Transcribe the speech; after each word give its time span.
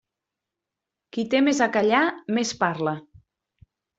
Qui 1.17 1.25
té 1.33 1.41
més 1.49 1.59
a 1.67 1.69
callar 1.77 2.01
més 2.39 2.53
parla. 2.65 2.95